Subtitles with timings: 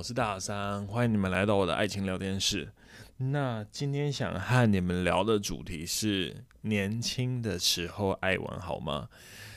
[0.00, 2.72] 我是大三，欢迎你们来到我的爱情聊天室。
[3.18, 9.10] 那今天想和你们聊的主题是年轻的时候爱玩好吗？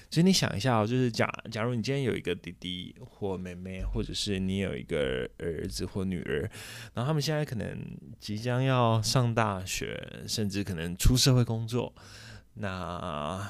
[0.09, 6.41] 其实你想一下哦，就是假假如你今天有一个弟弟或妹妹，或者是你有一个儿子或女儿，
[6.93, 11.93] 然后他们现在可能即将要上大学，甚至可能出社会工作，
[12.55, 13.49] 那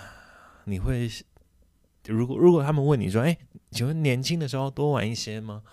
[0.66, 1.10] 你会
[2.05, 3.35] 如果如果他们问你说，哎，
[3.71, 5.63] 请问年轻的时候多玩一些吗？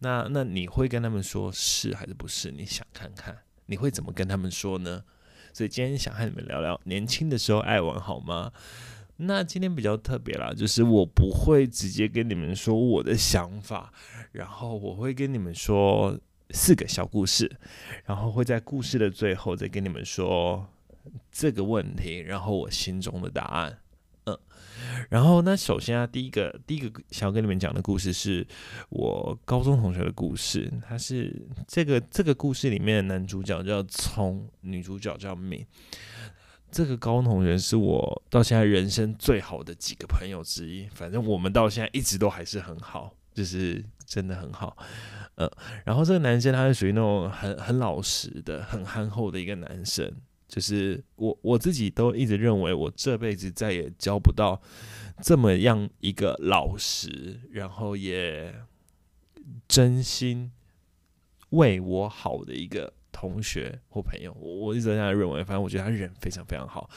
[0.00, 2.50] 那那你会跟他们说是还是不是？
[2.50, 3.36] 你想看看。
[3.66, 5.04] 你会怎么跟他们说呢？
[5.52, 8.50] 所以今天想和你们聊聊年轻的时候爱玩好吗？
[9.18, 13.92] 那今天比较特别啦，就是我不会直接跟你们说我的想法，
[14.32, 16.18] 然后我会跟你们说
[16.50, 17.50] 四个小故事，
[18.06, 20.66] 然后会在故事的最后再跟你们说
[21.30, 23.78] 这个问题，然后我心中的答案。
[24.24, 24.38] 嗯，
[25.08, 28.46] 然后那首先啊，第一个第一个想要跟你们讲的故事是
[28.90, 30.70] 我高中同学的故事。
[30.86, 35.66] 他是这个这个故事里面的男主角叫聪，女主角叫敏。
[36.70, 40.86] 这个高中同学是我到现在人生最好的几个朋友之一。
[40.88, 44.76] 反正我们到现在一直都还是很好，就是真的很好。
[45.36, 45.50] 嗯，
[45.84, 50.12] 然后这个男生他是属于那种很很老实的、很憨厚的一个男生。
[50.50, 54.60] 就是我我自己都一直认为，我这辈子再也交不到
[55.22, 58.52] 这么样一个老实，然后也
[59.68, 60.50] 真心
[61.50, 64.36] 为我好的一个同学或朋友。
[64.40, 66.90] 我我一直这样认为，反正我觉得他人非常非常好。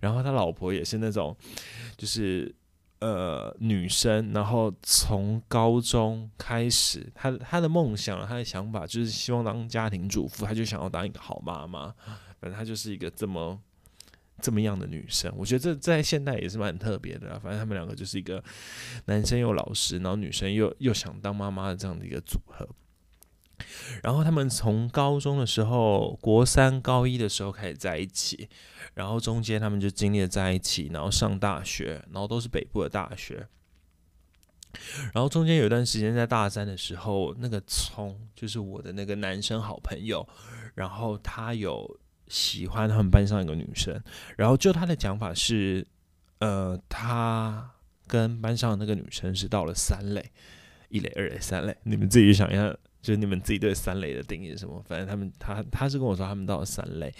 [0.00, 1.36] 然后他老婆也是那种，
[1.96, 2.54] 就是
[3.00, 11.92] 呃女生，然后从高中开始，他他的梦想，他的想法就是希望当家庭主妇，他就想要当一个好妈妈。
[12.40, 13.60] 反正她就是一个这么
[14.40, 17.38] 这么样的女生，我觉得这在现代也是蛮特别的啊。
[17.42, 18.42] 反正他们两个就是一个
[19.04, 22.66] 男生又老实，然后女生又又想当妈妈的这样的一个组合。
[24.02, 28.48] 然后他们从高中的时候，国三、高一的时候开始在一起，
[28.94, 33.46] 然后中间他们就经历了在一起，然后上大学，然后都是北部的大学。
[35.12, 40.26] 然后中间有一段时间在大三的时候，那个聪就是我的那个男生好朋友，
[40.74, 42.00] 然后他有。
[42.30, 44.00] 喜欢他们班上一个女生，
[44.38, 45.84] 然后就他的讲法是，
[46.38, 47.72] 呃，他
[48.06, 50.30] 跟班上那个女生是到了三类，
[50.88, 54.80] 一类、二类、三类，你们自己想一下，就是你们自己对三类的定义是什么？
[54.86, 57.12] 反正他们他他是跟我说他们到了三类，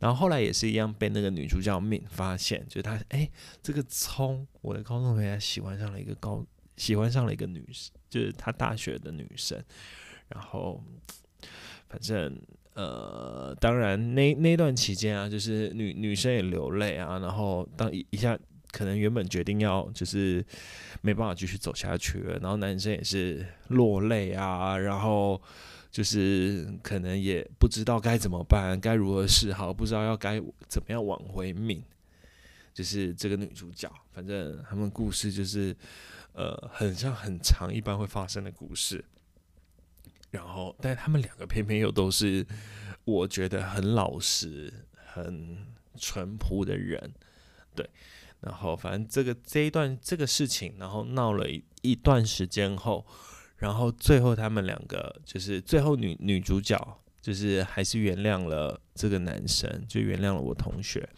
[0.00, 3.30] 然后后来也是一样被那个女主角敏发现，就是他哎，
[3.62, 6.44] 这个聪，我的高中同学喜欢上了一个高，
[6.76, 9.62] 喜欢上了一个女生，就是他大学的女生，
[10.28, 10.82] 然后
[11.88, 12.38] 反正。
[12.74, 18.38] 呃，当然那那段期间啊，就是女女生也流泪啊，然后当一一下
[18.70, 20.44] 可能原本决定要就是
[21.00, 25.40] 没办法继续走下去了，然后男生也是落泪啊，然后
[25.90, 30.38] 就是可能也不知道该怎么办，该如何是好，不知道要该
[30.68, 31.82] 怎么样挽回命，
[32.74, 35.74] 就是这个女主角，反正他们故事就是
[36.34, 39.02] 呃很像很长一般会发生的故事。
[40.36, 42.46] 然后，但他们两个偏偏又都是
[43.04, 45.56] 我觉得很老实、很
[45.96, 47.10] 淳朴的人，
[47.74, 47.88] 对。
[48.42, 53.06] 然后，反正这个这一段这个事情，然后闹了一一段时间后，
[53.56, 56.76] 然后最后他们两个就是最后女女主角
[57.22, 61.08] 就是还是原谅了这个男生，就原谅了我同学，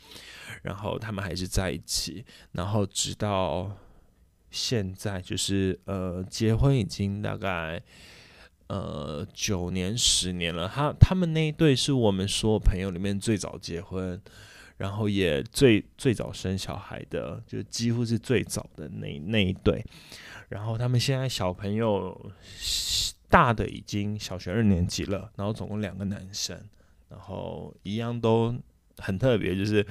[0.63, 3.77] 然后他们还是在一起，然后直到
[4.49, 7.83] 现在就是呃结婚已经大概。
[8.69, 14.21] 呃，九年、十年了，他他们那一对是我们所有朋友里面最早结婚，
[14.77, 19.83] 然后也最最早生小孩的，就几乎是最早的那那一对。
[20.51, 22.31] 然后他们现在小朋友
[23.31, 26.55] 大的已经小学二年级了，然后总共两个男生，
[27.09, 28.55] 然后一样都
[28.99, 29.87] 很特别，就是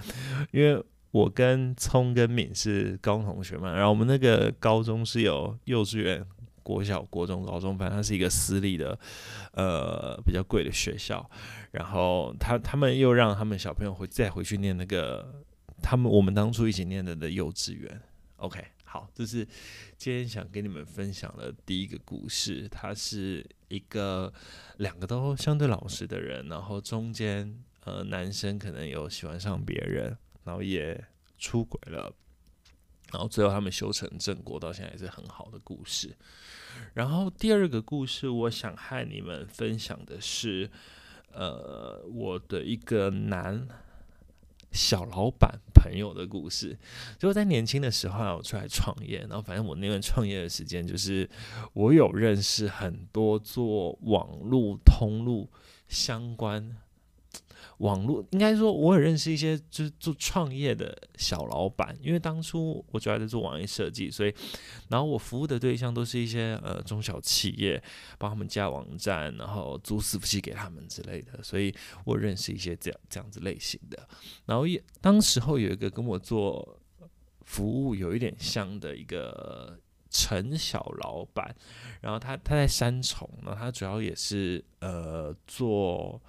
[0.52, 0.80] 因为
[1.10, 6.24] 我跟聪跟敏是高中同学嘛，然后我们那个高中是有幼稚园。
[6.68, 9.00] 国小、国中、高中，反正它是一个私立的，
[9.54, 11.31] 呃，比较贵的学校。
[11.72, 15.42] 然后他他们又让他们小朋友回再回去念那个
[15.81, 18.02] 他们我们当初一起念的的幼稚园。
[18.36, 19.48] OK，好，这是
[19.96, 22.68] 今天想跟你们分享的第一个故事。
[22.68, 24.34] 他是一个
[24.78, 31.02] 两个都相对老实的人，然后中间呃男生可能有喜欢上别人，然后也
[31.38, 32.14] 出轨了。
[33.14, 36.14] 然后最后他们修成正果，到现在也是很好的故事。
[36.94, 40.70] 然后第二个故事，我想和你们分享的是，
[41.34, 43.68] 呃，我的一个男
[44.72, 46.78] 小老板朋友的故事。
[47.18, 51.30] 就在年轻的时候，我出来创业，然后反正我那段创业的时间，就是
[51.74, 55.50] 我有认识很多做网络通路
[55.88, 56.78] 相关。
[57.80, 64.33] 网络应该说，我也认识一些就是做创业的小老板，因为当初我主要在做网页设计，所以
[64.89, 67.81] 然后我服务的对象都是一些呃中小企业，
[68.18, 71.74] 帮他们架网站，然后租伺服器给他们之类的，所以
[72.04, 74.07] 我认识一些这样这样子类型的。
[74.45, 76.80] 然后也当时候有一个跟我做
[77.45, 81.56] 服务有一点像的一个陈小老板，
[82.01, 86.19] 然后他他在三重，然后他主要也是呃做。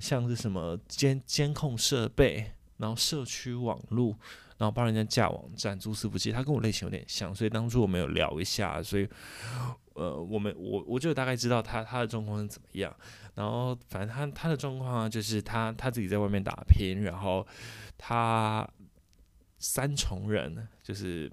[0.00, 4.16] 像是什么监监控设备，然后社区网络，
[4.56, 9.06] 然后帮人家架网站、租伺服器，他跟我类型有点像，所以当初我们有聊一下，所以
[9.94, 12.94] 呃，我们我我就大概知道他他的状况是怎么样。
[13.34, 17.46] 然后反正他他的状况啊，就是他他自己在外面打拼，然后
[17.98, 18.68] 他
[19.58, 21.30] 三重人，就是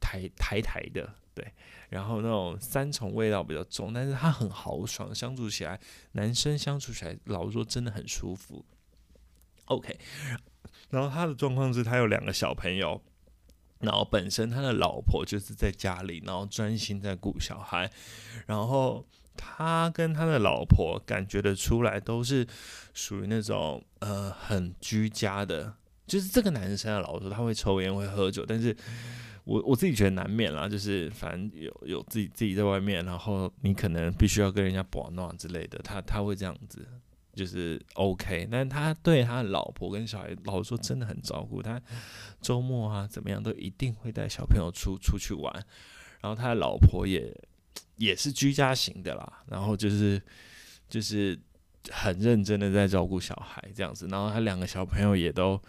[0.00, 1.52] 台台台的，对。
[1.90, 5.80] 然后那种三重味道比较重，但是他很豪爽，相处起来，
[6.12, 8.64] 男生相处起来，老实说真的很舒服。
[9.64, 9.98] OK，
[10.90, 13.02] 然后他的状况是他有两个小朋友，
[13.80, 17.90] 然后本身他的老婆就是在家里，然后专心在顾小孩，
[18.46, 19.04] 然后
[19.36, 22.46] 他跟他的老婆感觉得出来都是
[22.94, 25.74] 属于那种呃很居家的，
[26.06, 28.76] 就是这个男生啊，老说他会抽烟会喝酒，但是。
[29.50, 36.86] 我我自己觉得难免啦，就是反正有有自己自己在外面，然后你可能必须要跟人家保暖之类的，他他会这样子，
[37.34, 38.46] 就是 OK。
[38.48, 41.82] 但他对他的老婆跟小孩，老实说真的很照顾他，
[42.40, 45.52] 周末啊怎么样都一定会带小朋友出出去玩，
[46.20, 47.36] 然后他的老婆也
[47.96, 50.22] 也是居家型的啦，然后就是
[50.88, 51.36] 就是
[51.90, 55.60] 很认真的在照顾小孩这样子，然后他两个小朋友也都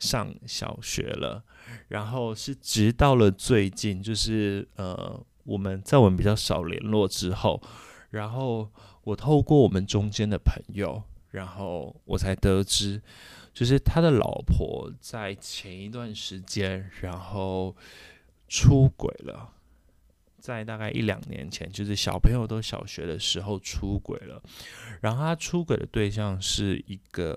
[0.00, 1.44] 上小学了。
[1.86, 7.62] 然后是直到了最近，就是呃，我们在我们比较少联络之后，
[8.10, 8.68] 然后
[9.04, 11.00] 我透过我们中间的朋友，
[11.30, 13.00] 然后我才得知，
[13.54, 17.76] 就是他的老婆在前一段时间，然后
[18.48, 19.52] 出轨了，
[20.40, 24.42] 在大概一两年前，就是小朋友都小学的时候出轨了，
[25.02, 27.36] 然后他出轨的对象是一个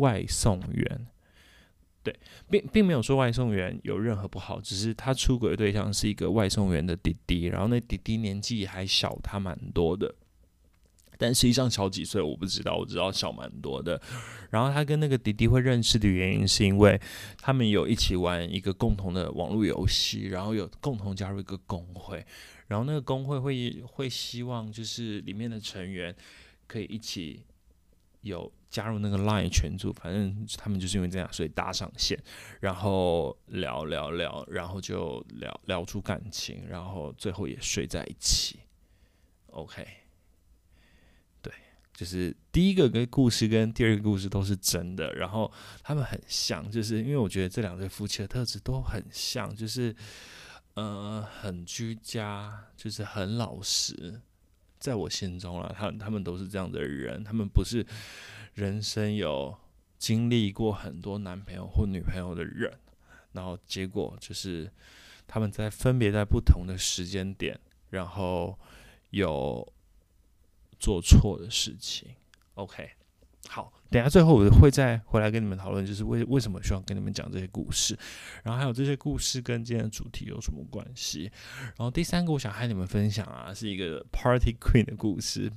[0.00, 1.06] 外送员。
[2.02, 2.18] 对，
[2.48, 10.14] 并并没有说外送员有任何不好，只是他出轨的对象是一个外送员的弟弟，然后那弟弟年纪还小他蛮多的，
[11.18, 14.00] 但实际上小几岁我不知道，我知道小蛮多的。
[14.48, 16.98] 然后他跟那个弟弟会认识的原因，是因为
[17.38, 22.24] 他们有一起玩一个共同的网络游戏，然后有共同加入一个工会，
[22.68, 26.16] 然后那个工会会会希望就是里面的成员
[26.66, 27.44] 可以一起
[28.22, 28.52] 有。
[28.70, 32.16] 加入那个 Line 群组，反正他们就是因为这样，所以搭上线，
[32.60, 38.60] 然后聊聊聊，然后就聊聊出感情，然后最后也睡在一起。
[39.46, 39.84] OK，
[41.42, 41.52] 对，
[41.92, 45.52] 就是第一个跟故事跟第二个故事都是真的，然后
[45.82, 49.92] 他们很像，就是因为我觉得这两对夫妻的特质都很像，就是
[50.74, 54.20] 呃很居家，就是很老实，
[54.80, 57.86] 在我心中啊，他他们都是这样的人，他们不是。
[58.54, 59.56] 人生有
[59.96, 62.78] 经历过很多男朋友或女朋友的人，
[63.32, 64.70] 然后结果就是
[65.26, 67.58] 他们在分别在不同的时间点，
[67.90, 68.58] 然后
[69.10, 69.72] 有
[70.80, 72.08] 做错的事情。
[72.54, 72.90] OK，
[73.48, 77.98] 好，等下最后我会再回来跟你们讨论，就是为为什么需要跟你们讲这些故事，
[78.44, 81.30] 然后还有这些故事跟今天的主题有什么关系。
[81.60, 85.50] 然后第三个我想和你们分享啊，是一个 Party Queen 的故事。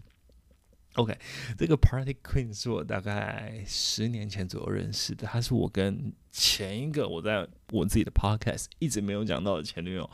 [0.96, 1.18] OK，
[1.58, 10.08] 这个 Party Queen 是我大概十年前左右认识的，她是我跟前一个我在我自己的 Podcast 一直没有讲到的前女友，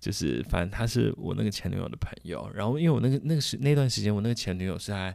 [0.00, 2.50] 就是反正她是我那个前女友的朋友。
[2.52, 5.14] 然后因为我那个那个时那段时间，我那个前女友是在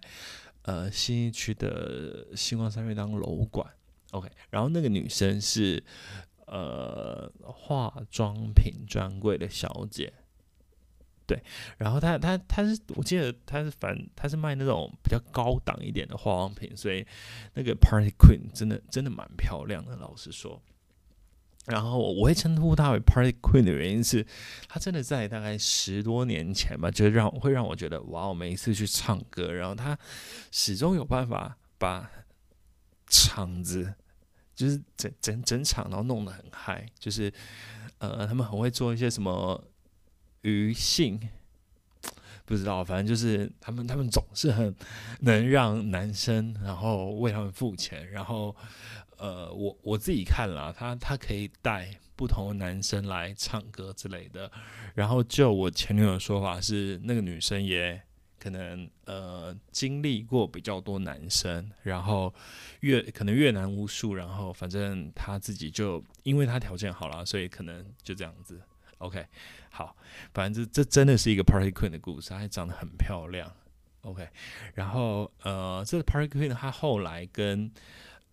[0.63, 3.65] 呃新一区的星光三月当楼管。
[4.12, 5.84] OK，然后那个女生是
[6.46, 10.13] 呃化妆品专柜的小姐。
[11.25, 11.41] 对，
[11.77, 17.05] 然后她她她是，我记得她是反她是卖那种比较高档一点的化妆品，所以
[17.53, 20.62] 那个 Party Queen 真的真的蛮漂亮的，老实说。
[21.65, 24.25] 然后我会称呼她为 Party Queen 的原因是，
[24.67, 29.98] 她真的在大概十多年前吧，就让会让我觉得哇，我每一次去唱歌，然后她
[30.51, 32.10] 始终有办法把
[33.08, 33.93] 场子
[34.55, 37.32] 就是整整整场然后弄得很嗨，就是
[37.98, 39.63] 呃他们很会做一些什么。
[40.46, 41.29] 余兴
[42.46, 44.75] 不知道，反正就是他们，他们总是很
[45.22, 48.53] 能让男生然后为他们付钱，然后
[49.23, 54.51] 呃，我我自己看了，他他可以带不同的男生来唱歌之类的，
[54.93, 58.01] 然后就我前女友的说法是，那个女生也。
[58.43, 62.33] 可能呃经历过比较多男生，然后
[62.81, 68.61] 越可能越难无数，然后反正她自己就因为她条件好了，所以可能就这样子。
[68.97, 69.25] OK，
[69.69, 69.95] 好，
[70.33, 73.49] 反正这这真的是一个 Party Queen 的故事，她还长得很漂亮。
[74.01, 74.27] OK，
[74.73, 77.71] 然后呃这个 Party Queen 她后来跟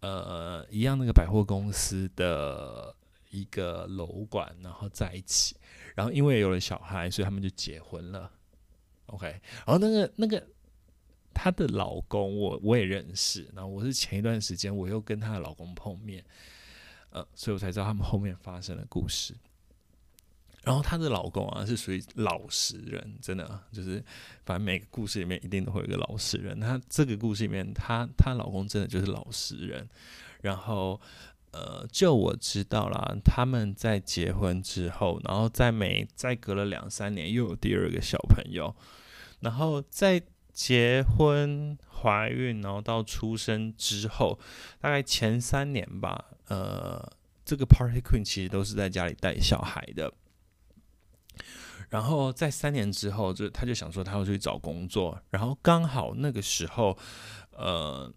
[0.01, 2.95] 呃一样那个百货公司的
[3.31, 5.57] 一个楼管然后在一起，
[5.95, 8.31] 然后因为有了小孩，所以他们就结婚了。
[9.07, 10.47] OK，然后那个那个
[11.35, 16.25] 她的老公我我也认识，然后我是前一段时间我又跟她的老公碰面，
[17.11, 19.35] 呃，所以我才知道他们后面发生的故事。
[20.63, 24.03] 然后她的老公啊是属于老实人，真的就是
[24.45, 26.59] 反正每个故事里面一定都会有一个老实人。
[26.61, 29.89] 她这个故事里面，她她老公真的就是老实人。
[30.43, 31.01] 然后
[31.53, 38.75] 呃，就我知道啦，他们在结婚之后，然后在每再隔了两三年又有第二个小朋友。
[39.41, 44.39] 然后在结婚、怀孕，然后到出生之后，
[44.79, 47.11] 大概前三年吧，呃，
[47.45, 50.13] 这个 Party Queen 其实都是在家里带小孩的。
[51.91, 56.97] 然后在三年之后，就他就想说他要去找工作，然后刚好那个时候，
[57.51, 58.11] 呃，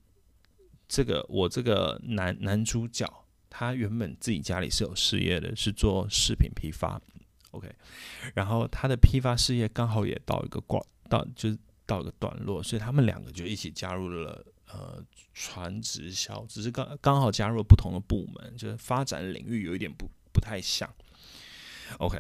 [0.88, 3.06] 这个我这个男男主角，
[3.50, 7.02] 他原本自己家里是有事业的，是做饰品批发
[7.52, 7.68] ，OK，
[8.34, 10.82] 然后他的批发事业刚好也到一个挂。
[11.10, 15.04] 到就是到一个段落，所以他们两个就一起加入了呃
[15.34, 20.90] 传直销，只是刚刚好加入了不同的部门，就是发展领域有一点不不太像。
[22.00, 22.18] OK，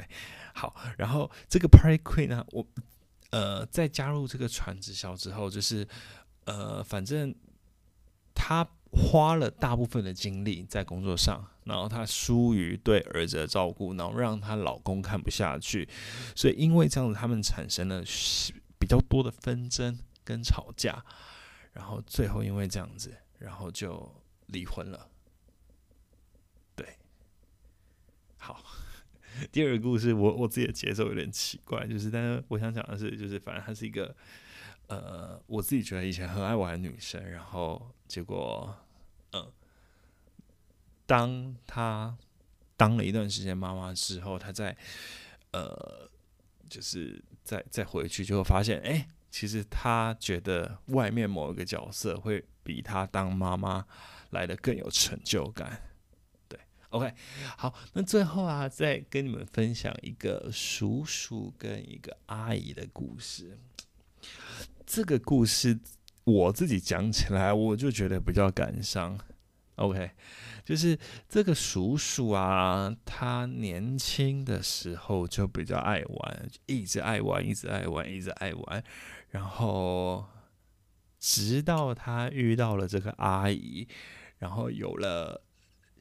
[0.53, 2.65] 好，然后这个 Party Queen 呢，我
[3.31, 5.87] 呃在加入这个传直销之后，就是
[6.45, 7.35] 呃反正
[8.33, 15.89] 她花了大部分的精力在工作上，然后她疏于对儿子的照顾，然后让她老公看不下去，
[16.35, 18.03] 所以因为这样子，他们产生了。
[18.79, 21.05] 比较多的纷争跟吵架，
[21.71, 24.13] 然后最后因为这样子，然后就
[24.47, 25.07] 离婚了。
[26.75, 26.97] 对，
[28.37, 28.61] 好，
[29.53, 34.13] 第二个故事，我我自己的节奏有点奇怪，就是，但是我想讲的是，就是反正她是一个，
[34.87, 38.75] 呃，我自己觉得以前很爱玩的女生，然后结果，
[39.31, 39.51] 嗯、
[41.05, 42.17] 当她
[42.75, 44.75] 当了一段时间妈妈之后，她在，
[45.51, 46.09] 呃。
[46.69, 53.85] 就是再再回去，就会发现，哎、其实她觉得外面某一个角色会比她当妈妈
[54.31, 55.79] 来的更有成就感。
[56.93, 57.13] ，OK，
[57.57, 63.57] 好，那最后啊，再跟你们分享一个叔叔跟一个阿姨的故事。
[64.85, 65.79] 这个故事
[66.23, 69.19] 我自己讲起来，我就觉得比较感伤。
[69.75, 70.11] OK。
[70.63, 70.97] 就是
[71.27, 78.81] 这个叔叔啊，他年轻的时候就比较爱玩，一直爱玩，一直爱玩，一直爱玩。
[79.31, 80.25] 然后
[81.19, 83.85] 直到他遇到了这个阿姨，
[84.37, 85.43] 然后有了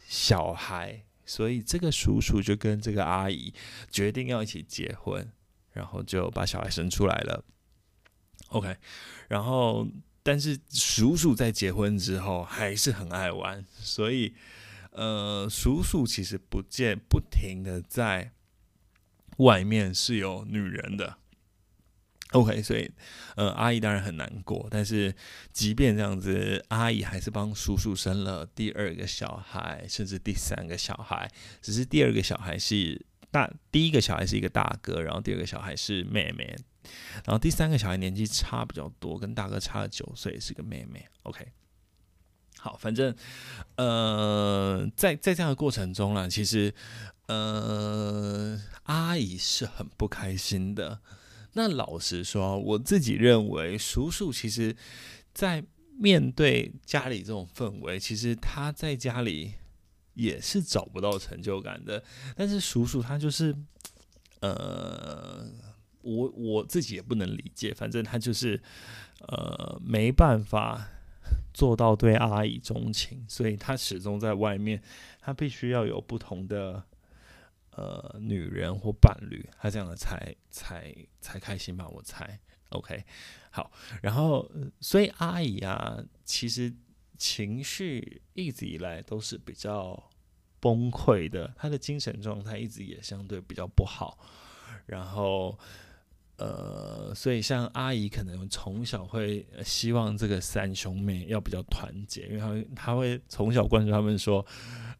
[0.06, 3.52] 小孩，所以这个叔叔就跟这个阿姨
[3.90, 5.30] 决定要一起结婚，
[5.72, 7.44] 然后就把小孩生出来了。
[8.48, 8.76] OK，
[9.28, 9.86] 然后。
[10.24, 14.32] 但是叔叔在结婚之后还是很爱玩，所以，
[14.92, 18.30] 呃，叔叔其实不见不停的在
[19.38, 21.18] 外面是有女人的。
[22.32, 22.90] OK，所以，
[23.36, 24.66] 呃，阿姨当然很难过。
[24.70, 25.14] 但是，
[25.52, 31.30] 即便这样子，阿姨还是帮叔叔生了第二个小孩，甚至第三个小孩。
[31.60, 36.56] 只是第二个小孩是大，第一个小孩是一个大哥，然后第二个小孩是妹妹。
[37.24, 41.06] 然后第三个小孩年纪差比较多，跟大哥差了九岁，是个妹妹。
[41.24, 41.46] OK，
[42.58, 43.14] 好，反正
[43.76, 46.74] 呃，在在这样的过程中呢，其实
[47.26, 51.00] 呃，阿姨是很不开心的。
[51.52, 54.76] 那老实说，我自己认为，叔叔其实，
[55.32, 55.64] 在
[55.98, 59.52] 面对家里这种氛围，其实他在家里
[60.14, 62.02] 也是找不到成就感的。
[62.36, 63.56] 但是叔叔他就是
[64.40, 65.46] 呃。
[66.04, 68.60] 我我自己也不能理解，反正他就是，
[69.28, 70.84] 呃，没办法
[71.54, 74.82] 做到对阿姨钟情，所以他始终在外面，
[75.20, 76.82] 他必须要有不同的
[77.72, 81.88] 呃女人或伴侣，他这样的才才才开心吧？
[81.88, 82.38] 我猜
[82.70, 83.04] ，OK，
[83.50, 83.70] 好，
[84.02, 84.50] 然后
[84.80, 86.72] 所以阿姨啊，其实
[87.18, 90.10] 情绪一直以来都是比较
[90.60, 94.18] 崩溃的，她的精神状态一直也相对比较不好，
[94.86, 95.58] 然后。
[96.42, 104.44] 呃，所以像阿姨可能从小会希望这个三兄妹要比较团结，因为他会他会从小灌输他们说，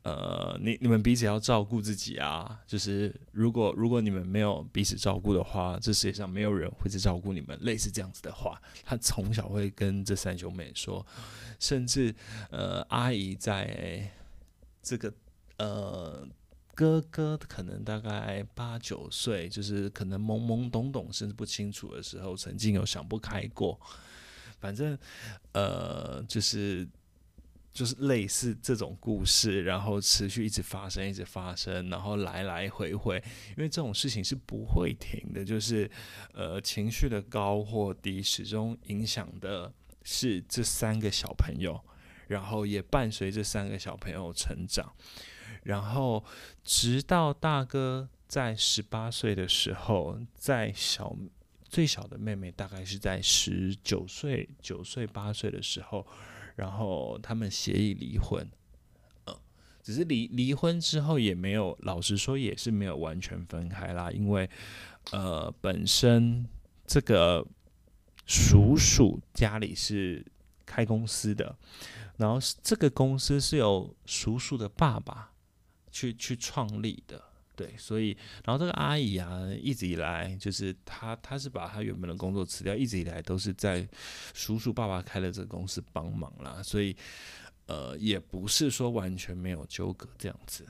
[0.03, 11.05] 呃，你你们彼此要照顾自己啊，就是如果如果你们没有彼此照顾的话，这世界上没有人会去照顾你们，类似这样子的话，他从小会跟这三兄妹说，
[11.59, 12.15] 甚至
[12.51, 14.09] 呃，阿姨在
[14.81, 15.13] 这个
[15.59, 16.25] 呃。
[16.75, 23.79] 哥哥可能大概八九岁，就是可能懵懵懂懂，甚至不清楚的时候，曾经有想不开过。
[24.59, 24.99] 反正，
[25.53, 26.89] 呃，就是
[27.73, 35.91] 就是类似这种故事，然后持续一直发生，一直发生，然后来来回回，因为这种事情是不会停的，就是
[36.33, 39.73] 呃情绪的高或低，始终影响的
[40.05, 41.79] 是这三个小朋友，
[42.29, 44.95] 然后也伴随这三个小朋友成长。
[45.63, 46.25] 然后，
[46.65, 51.17] 直到大哥在十八岁的时候，在小
[51.65, 56.07] 最小的妹妹大概是在十九岁、九岁、八岁的时候，
[56.57, 58.47] 然后他们协议离婚。
[59.27, 59.37] 嗯，
[59.83, 64.51] 只是离离婚之后也没有，老实说也是没有完全分开啦，因为
[65.13, 66.47] 呃，本身
[66.87, 67.47] 这个
[68.27, 70.25] 叔叔家里是
[70.67, 71.57] 开公司的，
[72.17, 75.32] 然后这个公司是由叔叔的爸爸。
[75.93, 77.23] 去去创立的，
[77.55, 83.87] 对，所以，然后这个阿姨啊，一直以来就是她，她是把她原本的工作辞掉，一直以来都是在
[84.33, 86.97] 叔叔爸爸开的这个公司帮忙啦，所以，
[87.67, 90.67] 呃，也不是说完全没有纠葛这样子，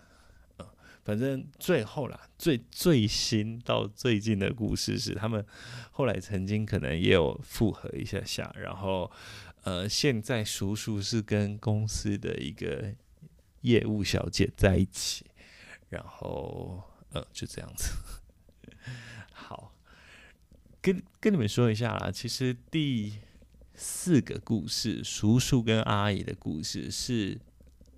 [0.57, 0.67] 呃，
[1.05, 5.47] 反正最后啦，最最新到最近的故事是，他们
[5.93, 9.09] 后来曾经可能也有复合一下下，然后，
[9.63, 12.93] 呃，现在叔叔是跟公司的一个。
[13.63, 15.27] 业务小姐在一起，
[15.89, 17.91] 然后呃，就这样子。
[19.33, 19.75] 好，
[20.81, 22.11] 跟跟你们说一下啦。
[22.11, 23.19] 其实第
[23.75, 27.41] 四个故事，叔叔跟阿姨的故事，是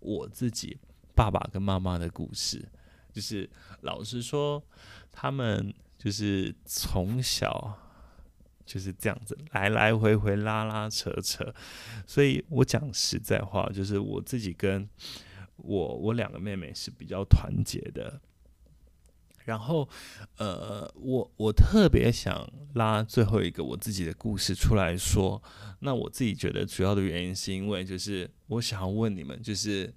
[0.00, 0.78] 我自己
[1.14, 2.68] 爸爸跟妈妈的故事。
[3.12, 3.48] 就是
[3.82, 4.62] 老实说，
[5.12, 7.78] 他们就是从小
[8.66, 11.54] 就是这样子来来回回拉拉扯扯。
[12.06, 14.88] 所以我讲实在话，就是我自己跟。
[15.56, 18.20] 我我两个妹妹是比较团结的，
[19.44, 19.88] 然后
[20.36, 25.42] 呃，我我特别想拉最后一个我自己的故事出来说。
[25.80, 29.94] 那我自己觉得主要的原因是因为，就是我想要问你们，就是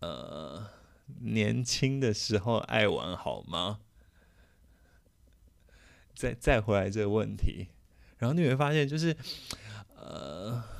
[0.00, 0.66] 呃，
[1.20, 3.80] 年轻的时候爱玩好吗？
[6.14, 7.68] 再再回来这个问题，
[8.18, 9.16] 然后你会发现，就是
[9.94, 10.79] 呃。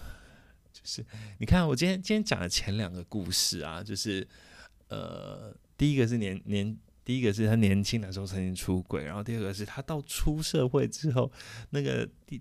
[0.82, 1.04] 是，
[1.38, 4.26] 你看我今天今天讲的前两个故事啊，就是，
[4.88, 11.30] 呃，第一个是年年，第一个是他年轻的时候曾经出轨，然后第二个是他到出社会之后，
[11.70, 12.40] 那个第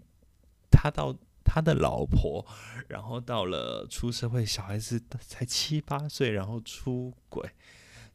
[0.71, 2.45] 他到他的老婆，
[2.87, 7.49] 然后到了出社会，小孩子才七八岁，然后出轨，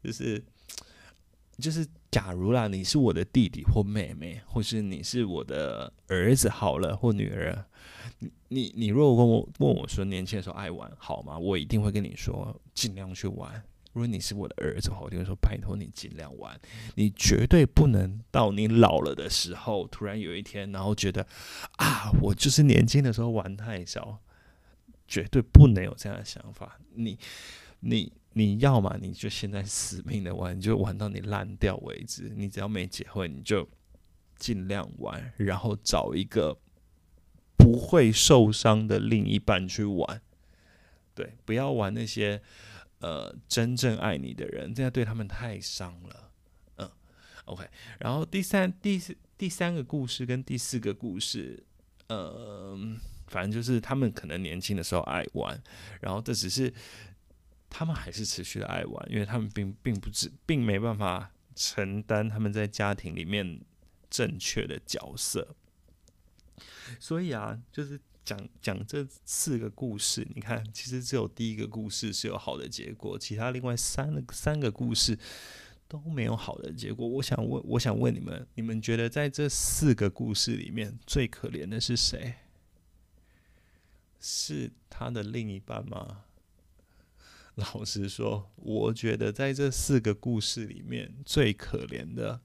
[0.02, 0.42] 就是
[1.58, 7.64] 就是，假如啦，你是我的弟弟或妹妹，或是你是我的儿子好了，或女儿。
[8.20, 11.36] 你你你如果问我问我说年轻的时候爱玩好吗？
[11.36, 13.60] 我一定会跟你说尽量去玩。
[13.92, 16.56] 如果你是我的儿子，我一定会说拜托你尽量玩。
[16.94, 21.26] 你绝对不能到你老了的时候，突然有一天，然后觉得
[21.78, 24.20] 啊，我就是年轻的时候玩太少，
[25.08, 26.78] 绝对不能有这样的想法。
[26.94, 27.18] 你
[27.80, 32.30] 你你要嘛，你就现在死命的玩，就玩到你烂掉为止。
[32.36, 33.66] 你只要没结婚，你就
[34.36, 36.58] 尽量玩，然后找一个。
[37.56, 40.20] 不会受伤的另一半去玩，
[41.14, 42.42] 对，不要玩那些
[42.98, 46.30] 呃真正爱你的人，这样对他们太伤了。
[46.76, 46.90] 嗯
[47.46, 47.66] ，OK。
[48.00, 51.64] 然后第三、第四、第三个故事跟第四个故事，
[52.08, 52.76] 呃，
[53.28, 55.58] 反正就是他们可能年轻的时候爱玩，
[56.02, 56.70] 然后这只是
[57.76, 63.60] 他们还是持续的爱玩，因为他们并并不是并没办法承担他们在家庭里面
[64.08, 65.56] 正确的角色。
[67.00, 75.18] 所以啊，就是讲讲这四个故事，你看，其实只有第一个故事是有好的结果，其他另外三个三个故事
[75.88, 77.08] 都没有好的结果。
[77.08, 82.34] 我想问，我想问你们，你们觉得在这四个故事里面最可怜的是谁？
[84.20, 86.23] 是他的另一半吗？
[87.74, 92.40] 老实说，我觉得在这四个故事里面最可怜的，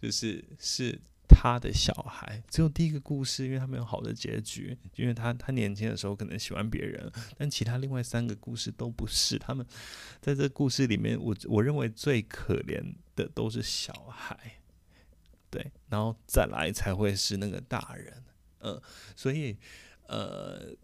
[0.00, 1.00] 就是是。
[1.30, 9.38] 他的小孩只有第一个故事，因为他没有好的结局，因为他他年轻的时候可能喜欢别人，但其他另外三个故事都不是。
[9.38, 9.64] 他们
[10.20, 12.82] 在这故事里面，我我认为最可怜
[13.14, 14.58] 的都是小孩，
[15.50, 18.24] 对，然后再来才会是那个大人，
[18.60, 18.80] 嗯，
[19.14, 19.56] 所以
[20.08, 20.74] 呃，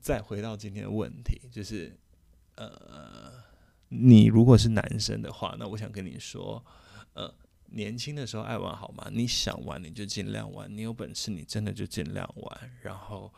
[0.00, 1.94] 再回到今天的问题，就是
[2.56, 3.42] 呃，
[3.88, 6.64] 你如果是男生的话，那我想跟你说，
[7.14, 7.32] 呃，
[7.70, 9.08] 年轻的时候爱玩好吗？
[9.12, 13.32] 你想玩你就尽量玩，你有本事你真的就尽量玩，然后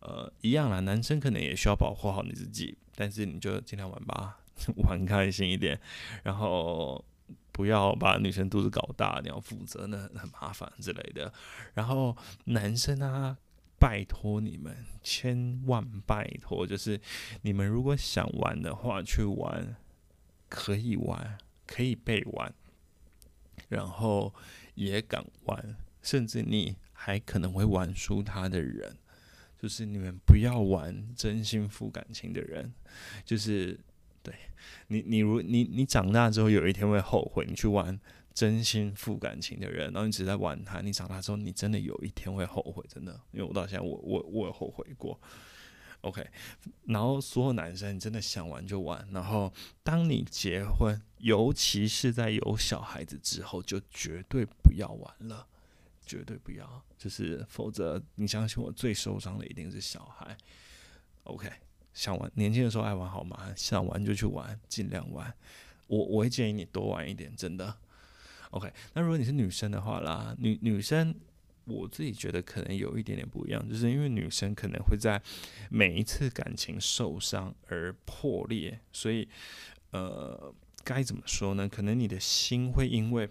[0.00, 4.38] 呃，一样啦，男生可能也需要保护好你自己，但是你就尽量玩吧，
[4.88, 5.80] 玩开心一点，
[6.22, 7.04] 然后。
[7.54, 11.30] 不要把女生肚子搞大，你要负责，那很麻烦之类的。
[11.74, 13.36] 然后男生啊，
[13.82, 17.00] 拜托你们，千万拜托，就是
[17.40, 19.74] 你们如果想玩的话，去玩，
[20.48, 22.54] 可以玩，可以被玩，
[23.68, 24.32] 然后
[24.76, 28.96] 也敢玩，甚至你还可能会玩输他的人，
[29.58, 32.72] 就是你们不要玩真心付感情的人，
[33.24, 33.80] 就是。
[34.24, 34.32] 对
[34.86, 37.98] 你，你如你你长大之后有一天会后悔，你去玩
[38.34, 40.80] 真心付感情的人，然后你只是在玩他。
[40.80, 43.12] 你长大之后，你真的有一天会后悔，真的。
[43.32, 45.20] 因为我到现在我，我我有后悔过。
[46.02, 46.26] OK，
[46.86, 49.06] 然后所有男生，你真的想玩就玩。
[49.12, 55.46] 然后当你结婚，尤其是在有小孩子之后，就绝对不要玩了，
[56.04, 56.82] 绝对不要。
[56.98, 60.36] 就是否则，你相信我，最受伤的一定是小孩。
[61.24, 61.50] OK。
[61.94, 63.52] 想玩，年轻的时候爱玩好吗？
[63.54, 65.30] 想玩就去玩，尽量玩。
[65.88, 67.76] 我我会建议你多玩一点，真的。
[68.52, 71.14] OK，那如果你是女生的话啦，女女生，
[71.64, 75.20] 我自己觉得可能有一点点不一样，就是因为女生可能会在
[75.70, 79.26] 每一次感情受伤而破裂，所以
[79.90, 81.68] 呃，该怎么说呢？
[81.68, 83.28] 可能你的心会因为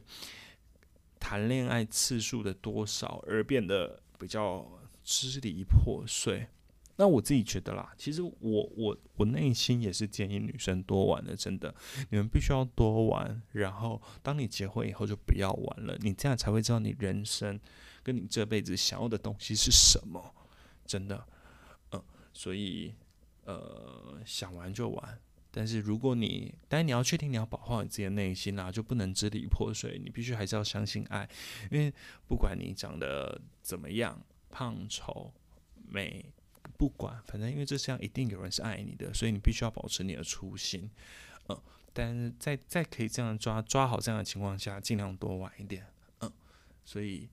[1.20, 4.68] 谈恋爱次数的多少而变得比较
[5.04, 6.48] 支离破碎。
[7.02, 8.32] 那我自己觉得啦，其实我
[8.78, 11.74] 我我内心也是建议女生多玩的，真的，
[12.12, 13.42] 你们必须要多玩。
[13.54, 17.60] 然后，当你结婚以后就不要玩了，你这样才会知道你人生
[18.04, 20.32] 跟你这辈子想要的东西是什么，
[20.86, 21.26] 真的。
[21.92, 22.94] 嗯，所以
[23.46, 29.98] 呃，想玩就玩，但是如果你，但是你要确定你要保护好你自己的内心啦，就不能支离破碎。
[29.98, 31.28] 你必须还是要相信爱，
[31.72, 31.92] 因为
[32.28, 35.34] 不管你长得怎么样，胖丑
[35.90, 36.24] 美。
[36.82, 40.90] 不管，反正因为这世上一定有人是爱你的，所以你必须要保持你的初心，
[41.48, 41.62] 嗯。
[41.94, 45.86] 但是在在可以这样抓抓好这样的情况下，尽量多玩一点，
[46.22, 46.32] 嗯。
[46.84, 47.30] 所以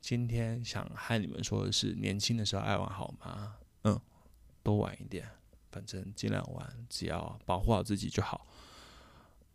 [0.00, 3.56] 今天想和你们说的是，年轻的时候爱玩好吗？
[3.82, 4.00] 嗯，
[4.62, 5.28] 多玩一点，
[5.72, 8.46] 反正尽量玩，只要保护好自己就好。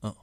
[0.01, 0.13] 嗯，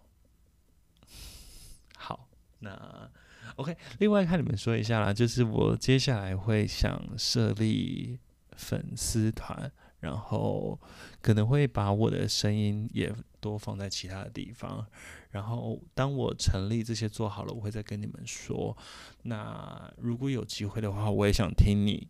[1.97, 3.11] 好，那
[3.55, 3.75] OK。
[3.99, 8.21] 另外，看你们说一下啦，就是我接下来会想设立。
[8.57, 10.79] 粉丝团，然后
[11.21, 14.87] 可能会把我的声音也多放在其他的地方。
[15.31, 18.77] 然后当我成立这些做好了，我会再跟你们说。
[19.23, 22.09] 那如果有机会的话，我也想听你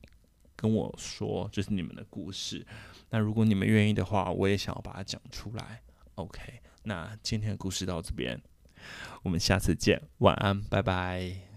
[0.55, 2.65] 跟我说，就是你们的故事。
[3.11, 5.83] 那如果你们愿意的话，我也想要把它讲出来。
[6.15, 6.41] OK，
[6.85, 8.41] 那今天的故事到这边，
[9.23, 11.56] 我们下次见，晚安，拜拜。